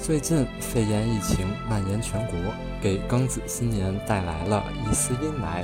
[0.00, 2.32] 最近肺炎疫情蔓延全国，
[2.80, 5.62] 给庚子新年带来了一丝阴霾。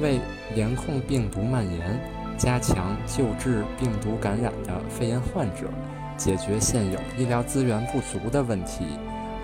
[0.00, 0.20] 为
[0.54, 2.00] 严控病毒蔓延，
[2.38, 5.68] 加强救治病毒感染的肺炎患者，
[6.16, 8.86] 解决现有医疗资源不足的问题，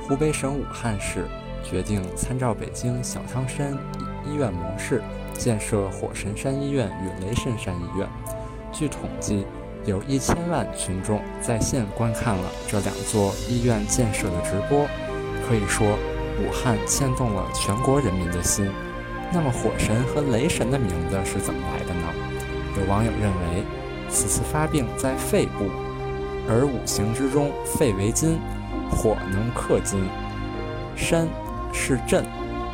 [0.08, 1.26] 湖北省武汉市
[1.62, 3.76] 决定参照北京小汤山
[4.26, 5.02] 医院模式，
[5.34, 8.08] 建设火神山医院与雷神山医院。
[8.72, 9.44] 据统计，
[9.86, 14.86] 有一千万群众在线观看了这两座医院建设的直播，
[15.48, 15.86] 可以说
[16.38, 18.70] 武汉牵动了全国人民的心。
[19.32, 22.08] 那么火神和雷神的名字是怎么来的呢？
[22.78, 23.64] 有网友认为，
[24.08, 25.70] 此次发病在肺部，
[26.48, 28.38] 而五行之中肺为金，
[28.90, 30.08] 火能克金，
[30.96, 31.26] 山
[31.72, 32.24] 是镇，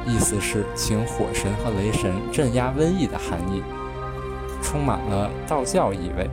[0.06, 3.62] 意思是请火神和雷神镇压瘟疫的含义，
[4.62, 6.28] 充满了道教意味。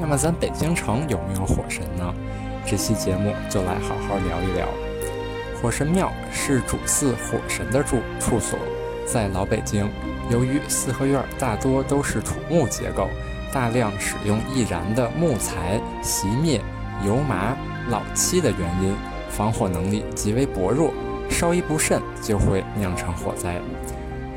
[0.00, 2.14] 那么咱北京城有没有火神呢？
[2.64, 4.68] 这期节目就来好好聊一聊。
[5.60, 8.56] 火神庙是主祀火神的住处所，
[9.04, 9.90] 在老北京，
[10.30, 13.08] 由于四合院大多都是土木结构，
[13.52, 16.60] 大量使用易燃的木材、熄灭、
[17.04, 17.56] 油麻、
[17.90, 18.94] 老漆的原因，
[19.28, 20.92] 防火能力极为薄弱，
[21.28, 23.60] 稍一不慎就会酿成火灾。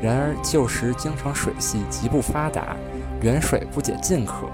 [0.02, 2.76] 然而旧时京城水系极不发达，
[3.20, 4.50] 远水不解近渴。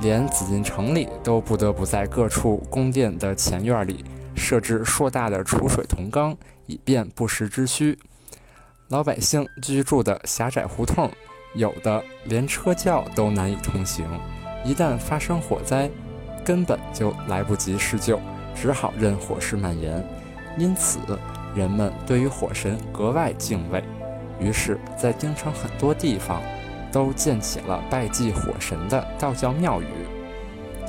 [0.00, 7.98] 连紫禁城里都不得不在各处宫殿的前院里设置硕大的储水铜缸，以便不时之需。
[8.88, 11.10] 老百姓居住的狭窄胡同，
[11.54, 14.06] 有的连车轿都难以通行。
[14.64, 15.90] 一旦发生火灾，
[16.44, 18.18] 根本就来不及施救，
[18.54, 20.02] 只好任火势蔓延。
[20.58, 20.98] 因此，
[21.54, 23.84] 人们对于火神格外敬畏。
[24.40, 26.42] 于是，在京城很多地方。
[26.92, 29.86] 都建起了拜祭火神的道教庙宇。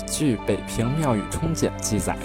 [0.08, 2.18] 据《北平庙宇通鉴》记载，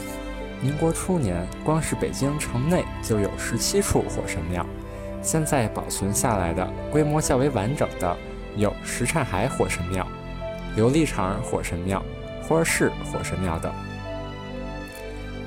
[0.63, 4.65] 民国初年，光是北京城内就有十七处火神庙。
[5.23, 8.17] 现在保存下来的、规模较为完整的
[8.57, 10.07] 有什刹海火神庙、
[10.77, 12.03] 琉璃厂火神庙、
[12.43, 13.73] 花市火神庙等。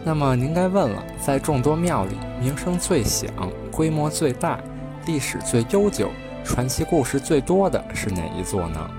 [0.04, 3.30] 那么您该问了，在众多庙里，名声最响、
[3.72, 4.60] 规模最大、
[5.06, 6.10] 历史最悠久。
[6.44, 8.90] 传奇故事最多的是哪一座呢？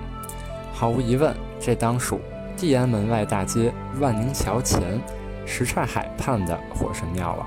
[0.72, 2.20] 毫无疑问，这当属
[2.56, 5.00] 地安门外大街万宁桥前
[5.44, 7.46] 什刹海畔的火神庙了。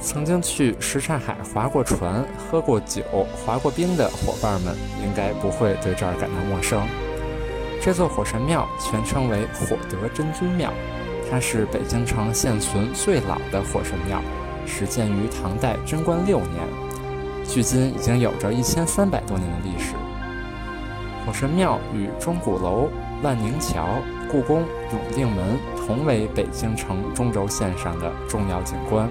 [0.00, 3.02] 曾经去什刹海划过船、喝过酒、
[3.36, 6.82] 滑过冰的伙伴们，应该不会对这儿感到陌生。
[7.80, 10.72] 这座火神庙全称为火德真君庙，
[11.30, 14.20] 它是北京城现存最老的火神庙，
[14.66, 16.83] 始建于唐代贞观六年。
[17.46, 19.94] 距今已经有着一千三百多年的历史。
[21.24, 22.88] 火神庙与钟鼓楼、
[23.22, 23.86] 万宁桥、
[24.30, 29.08] 故宫、永定门同为北京城中轴线上的重要景观。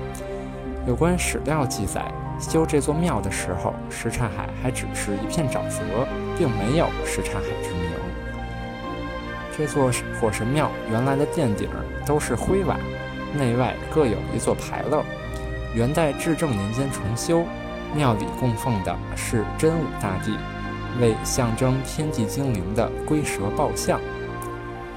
[0.86, 5.80] 有关史料记载，修这座庙的时候，什刹海还只是一片沼泽，
[6.38, 7.92] 并没有什刹海之名。
[9.56, 11.70] 这座火神庙原来的殿顶
[12.06, 12.76] 都是灰瓦，
[13.38, 15.04] 内外各有一座牌楼，
[15.74, 17.44] 元代至正年间重修。
[17.96, 20.36] 庙里供奉的是真武大帝，
[21.00, 24.00] 为象征天地精灵的龟蛇抱像。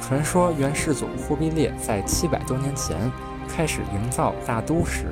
[0.00, 3.10] 传说元世祖忽必烈在七百多年前
[3.48, 5.06] 开始营造大都时，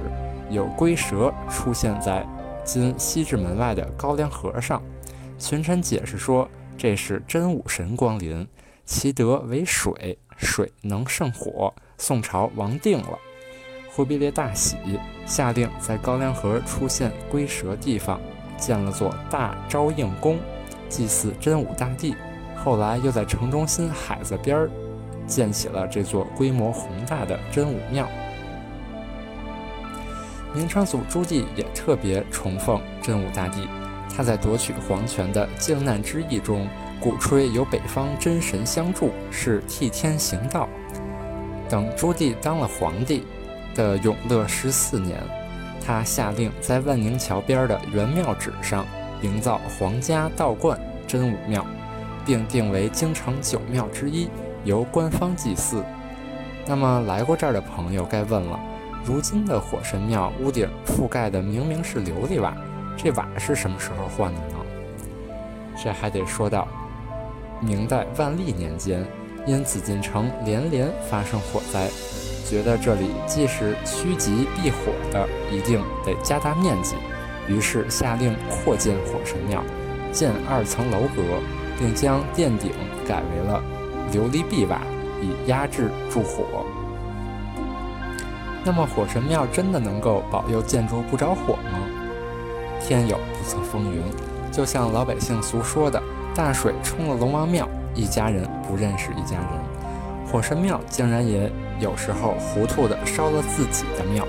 [0.50, 2.26] 有龟蛇出现在
[2.64, 4.82] 今西直门外的高粱河上。
[5.38, 8.46] 群臣解释说，这是真武神光临，
[8.84, 11.72] 其德为水，水能胜火。
[11.98, 13.18] 宋朝亡定了。
[13.94, 14.76] 忽必烈大喜，
[15.24, 18.20] 下令在高粱河出现龟蛇地方
[18.58, 20.38] 建了座大昭应宫，
[20.88, 22.16] 祭祀真武大帝。
[22.56, 24.70] 后来又在城中心海子边儿
[25.28, 28.08] 建起了这座规模宏大的真武庙。
[30.52, 33.68] 明成祖朱棣也特别崇奉真武大帝，
[34.16, 36.66] 他在夺取皇权的靖难之役中，
[37.00, 40.68] 鼓吹有北方真神相助，是替天行道。
[41.68, 43.24] 等朱棣当了皇帝。
[43.74, 45.20] 的永乐十四年，
[45.84, 48.86] 他下令在万宁桥边的元庙址上
[49.22, 51.64] 营造皇家道观真武庙，
[52.24, 54.28] 并定为京城九庙之一，
[54.64, 55.84] 由官方祭祀。
[56.66, 58.58] 那么来过这儿的朋友该问了：
[59.04, 62.56] 如今的火神庙屋顶覆盖的明明是琉璃瓦，
[62.96, 64.56] 这瓦是什么时候换的呢？
[65.82, 66.66] 这还得说到
[67.60, 69.04] 明代万历年间，
[69.46, 71.90] 因紫禁城连连发生火灾，
[72.54, 76.94] 觉得这里既是趋吉避火的，一定得加大面积，
[77.48, 79.60] 于是下令扩建火神庙，
[80.12, 81.20] 建二层楼阁，
[81.76, 82.70] 并将殿顶
[83.08, 83.60] 改为了
[84.12, 84.80] 琉璃碧瓦。
[85.22, 86.66] 以压制住火。
[88.62, 91.78] 那么，火神庙真的能够保佑建筑不着火吗？
[92.80, 94.02] 天有不测风云，
[94.52, 96.02] 就像老百姓俗说的
[96.36, 99.48] ：“大水冲了龙王庙，一家人不认识一家人。”
[100.30, 101.50] 火神庙竟然也
[101.80, 104.26] 有时候糊涂的烧了自己的庙。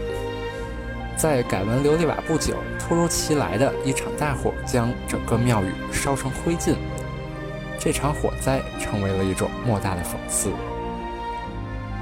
[1.18, 6.75] 在改完琉璃瓦不久，突如其来的一场大火将整个庙宇烧成灰烬。
[7.80, 10.51] 这场火灾成为了一种莫大的讽刺。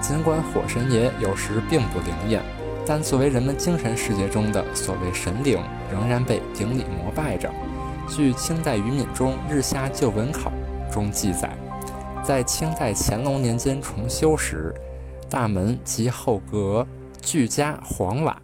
[0.01, 2.41] 尽管火神爷有时并不灵验，
[2.85, 5.61] 但作为人们精神世界中的所谓神灵，
[5.91, 7.49] 仍然被顶礼膜拜着。
[8.09, 10.51] 据清代余敏中《日下旧闻考》
[10.93, 11.49] 中记载，
[12.23, 14.73] 在清代乾隆年间重修时，
[15.33, 16.85] 大门及后阁
[17.19, 18.39] 俱加黄瓦，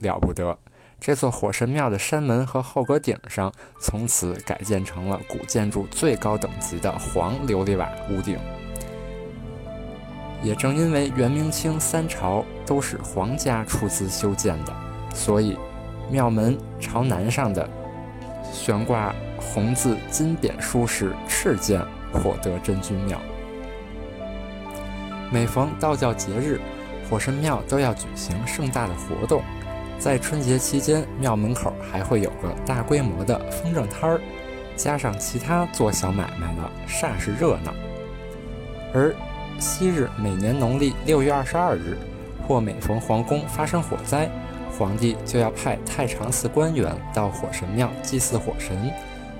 [0.00, 0.58] 了不得。
[1.00, 8.38] 这座火神庙的山门和后阁顶上，从此改建成了古建筑最高等级的黄琉璃瓦屋顶。
[10.42, 14.76] 也正因为元、明、清三朝都是皇家出资修建的，
[15.14, 15.56] 所以
[16.10, 17.66] 庙门朝南上的
[18.52, 21.80] 悬挂红字金匾书是“敕建
[22.12, 23.18] 火德真君庙”。
[25.30, 26.58] 每逢道教节日，
[27.08, 29.42] 火神庙都要举行盛大的活动。
[29.98, 34.20] 在春节期间，庙门口还会有个大规模的风筝摊儿，
[34.74, 37.74] 加上其他做小买卖的，煞是热闹。
[38.94, 39.14] 而
[39.58, 41.98] 昔日每年农历六月二十二日，
[42.46, 44.30] 或每逢皇宫发生火灾，
[44.78, 48.90] 皇帝就要派太常寺官员到火神庙祭祀火神，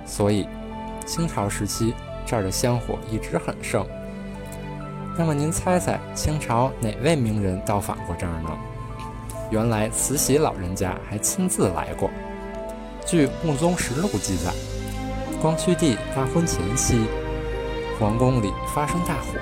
[0.05, 0.47] 所以
[1.07, 1.95] 清朝时期
[2.27, 3.87] 这儿的香火一直很盛。
[5.19, 8.57] 那么您猜猜清朝哪位名人到访过这儿呢？
[9.51, 12.09] 原来慈禧老人家还亲自来过。
[13.05, 14.53] 据《穆宗实录》记载，
[15.43, 17.01] 光绪帝大婚前夕，
[17.99, 19.41] 皇宫里发生大火。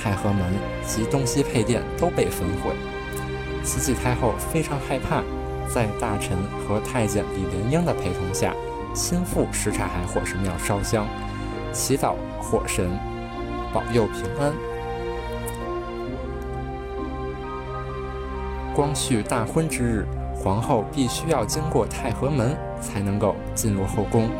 [0.00, 0.44] 太和门
[0.86, 2.72] 及东西配殿都被焚毁，
[3.64, 5.22] 慈禧太后非常害怕，
[5.72, 6.36] 在大臣
[6.68, 8.54] 和太监李莲英的陪同下，
[8.94, 11.08] 亲赴什刹海火神庙烧香，
[11.72, 12.90] 祈祷火神
[13.72, 14.52] 保佑平安。
[18.78, 24.30] 光绪大婚之日，皇后必须要经过太和门才能够进入后宫，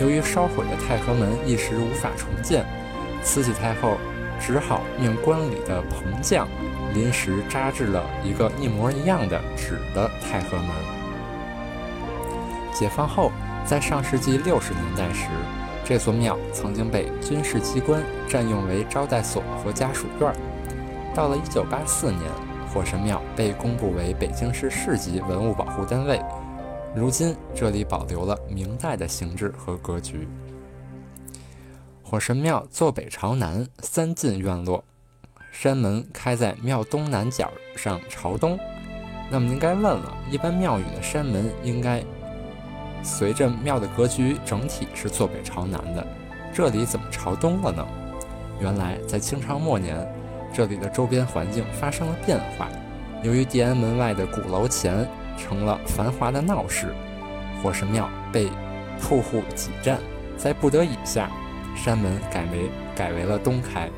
[0.00, 2.64] 由于烧毁的太和门一时无法重建，
[3.22, 3.98] 慈禧太后。
[4.40, 6.48] 只好命观里的棚匠
[6.92, 10.68] 临时扎制了一个一模一样的纸的太和门。
[12.72, 13.30] 解放后，
[13.64, 15.28] 在上世纪六十年代时，
[15.84, 20.32] 这座庙曾经被军事机关占用为招待所和家属院。
[21.14, 22.22] 到了一九八四年，
[22.74, 26.20] 火神庙被公布为北京市市级文物保护单位。
[26.92, 30.26] 如今，这里保留了明代的形制和格局。
[32.02, 34.82] 火神庙坐北朝南，三进院落，
[35.52, 38.58] 山门开在庙东南角上，朝东。
[39.30, 42.02] 那么您该问了，一般庙宇的山门应该
[43.04, 46.04] 随着庙的格局整体是坐北朝南的，
[46.52, 47.86] 这里怎么朝东了呢？
[48.60, 49.96] 原来在清朝末年，
[50.54, 52.68] 这里的周边环境发生了变化，
[53.24, 55.04] 由于地安门外的鼓楼前
[55.36, 56.94] 成了繁华的闹市，
[57.60, 58.48] 火神庙被
[59.00, 59.98] 铺户挤占，
[60.38, 61.28] 在不得已下。
[61.76, 63.90] 山门改为改为了东开，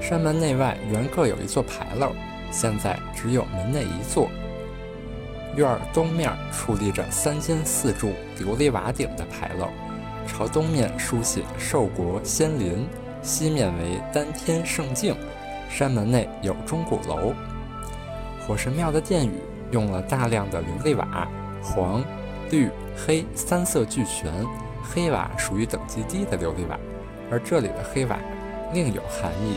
[0.00, 2.10] 山门内外原各有一座牌楼，
[2.50, 4.28] 现在只有门内一座。
[5.54, 8.10] 院儿东面矗立着三间四柱
[8.40, 9.68] 琉璃瓦顶的牌楼，
[10.26, 12.84] 朝东面书写“寿国仙林”，
[13.22, 15.16] 西面为“丹天圣境”。
[15.70, 17.34] 山门内有钟鼓楼。
[18.40, 19.32] 火神庙的殿宇
[19.70, 21.28] 用了大量的琉璃瓦，
[21.62, 22.02] 黄、
[22.50, 24.32] 绿、黑三色俱全。
[24.82, 26.78] 黑瓦属于等级低的琉璃瓦，
[27.30, 28.18] 而这里的黑瓦
[28.72, 29.56] 另有含义。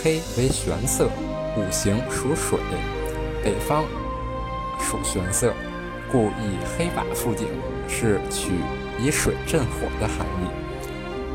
[0.00, 1.08] 黑为玄色，
[1.56, 2.60] 五行属水，
[3.42, 3.84] 北方
[4.78, 5.52] 属玄色，
[6.12, 7.48] 故以黑瓦覆顶，
[7.88, 8.52] 是取
[9.00, 10.67] 以水镇火的含义。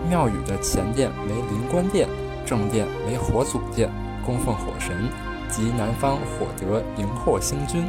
[0.10, 2.07] 庙宇的前殿为灵官殿，
[2.45, 3.89] 正殿为火祖殿，
[4.25, 5.10] 供奉火神
[5.50, 7.86] 及南方火德荧惑星君。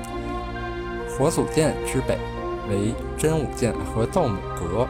[1.08, 2.18] 火祖殿之北
[2.68, 4.86] 为真武殿和斗母阁。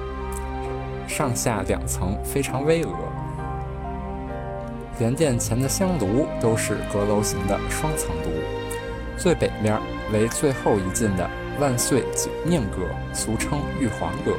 [1.06, 2.88] 上下两层非常巍峨。
[4.98, 8.30] 莲殿前的香炉都是阁楼形的双层炉，
[9.18, 9.78] 最北面
[10.12, 11.28] 为最后一进的
[11.60, 14.32] 万岁景命阁，俗称玉皇阁。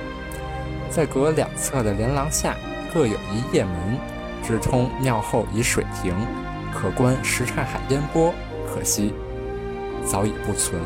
[0.89, 2.55] 在阁两侧的连廊下
[2.95, 3.99] 各有一掖门，
[4.41, 6.15] 直通庙后一水亭，
[6.73, 8.33] 可观什刹海烟波。
[8.65, 9.13] 可惜
[10.05, 10.81] 早已不存。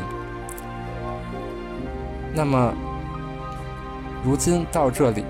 [2.34, 2.74] 那么，
[4.24, 5.24] 如今到这里，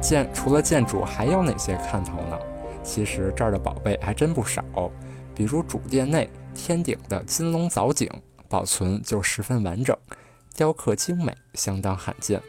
[0.00, 2.38] 建除了建筑，还有哪些看头呢？
[2.84, 4.62] 其实这儿的宝贝还真不少，
[5.34, 8.08] 比如主殿内天顶的金龙藻井，
[8.48, 9.96] 保存就十分完整，
[10.54, 12.40] 雕刻精美，相当罕见。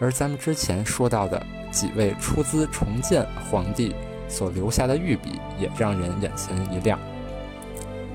[0.00, 3.94] 而咱们之前说到的几位出资重建皇帝
[4.28, 6.98] 所留下的御笔，也让人眼前一亮。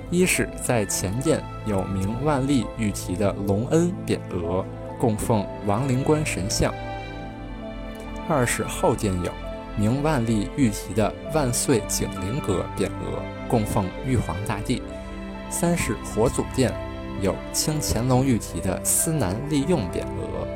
[0.09, 4.63] 一是，在前殿有明万历御题的隆恩匾额，
[4.99, 6.71] 供奉王灵官神像；
[8.29, 9.31] 二是后殿有
[9.75, 14.81] 明万历御题的万岁景灵阁匾额，供奉玉皇大帝；
[15.49, 16.71] 三是火祖殿
[17.21, 20.47] 有清乾隆御题的思南利用匾额。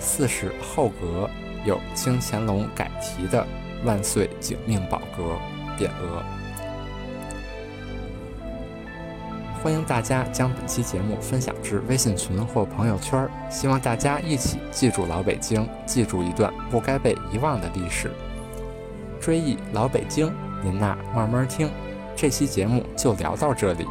[0.00, 1.28] 四是后阁
[1.64, 3.46] 有清乾隆改题的
[3.84, 5.36] “万岁景命宝阁”
[5.78, 6.24] 匾额。
[9.62, 18.10] 欢迎大家将本期节目分享至微信群或朋友圈，希望大家一起记住老北京，记住一段不该被遗忘的历史。
[19.20, 20.32] 追忆老北京，
[20.64, 21.70] 您呐慢慢听。
[22.16, 23.86] 这期节目就聊到这里。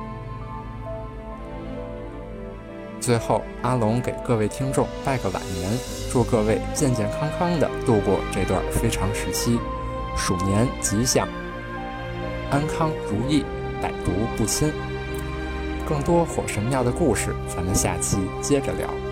[3.00, 5.72] 最后，阿龙给各位听众拜个晚年，
[6.12, 9.58] 祝各位健健康康的度过这段非常时期，
[10.15, 11.27] 鼠年吉祥，
[12.51, 13.44] 安康如意，
[13.82, 14.72] 百毒不侵。
[15.88, 19.09] 更多火神庙的故事，咱们下期接着聊。